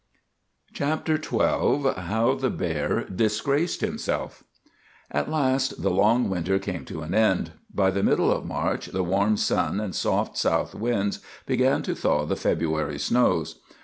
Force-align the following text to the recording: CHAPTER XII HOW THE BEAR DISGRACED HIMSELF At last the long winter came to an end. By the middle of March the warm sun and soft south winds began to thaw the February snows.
CHAPTER 0.73 1.21
XII 1.21 1.91
HOW 1.95 2.33
THE 2.41 2.49
BEAR 2.49 3.03
DISGRACED 3.07 3.81
HIMSELF 3.81 4.43
At 5.11 5.29
last 5.29 5.83
the 5.83 5.91
long 5.91 6.27
winter 6.27 6.57
came 6.57 6.85
to 6.85 7.03
an 7.03 7.13
end. 7.13 7.51
By 7.71 7.91
the 7.91 8.01
middle 8.01 8.31
of 8.31 8.43
March 8.43 8.87
the 8.87 9.03
warm 9.03 9.37
sun 9.37 9.79
and 9.79 9.93
soft 9.93 10.39
south 10.39 10.73
winds 10.73 11.19
began 11.45 11.83
to 11.83 11.93
thaw 11.93 12.25
the 12.25 12.35
February 12.35 12.97
snows. 12.97 13.59